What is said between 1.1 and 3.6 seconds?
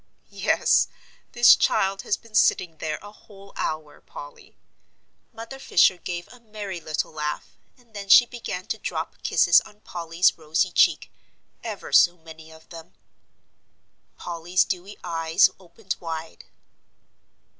this child has been sitting there a whole